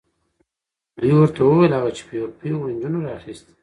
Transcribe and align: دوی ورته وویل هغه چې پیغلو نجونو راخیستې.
دوی 0.97 1.11
ورته 1.17 1.41
وویل 1.43 1.73
هغه 1.77 1.91
چې 1.97 2.01
پیغلو 2.39 2.71
نجونو 2.73 2.99
راخیستې. 3.09 3.53